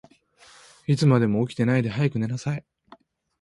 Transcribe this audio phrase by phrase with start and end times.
[0.87, 2.65] いつまでも起きてないで、早く寝なさい。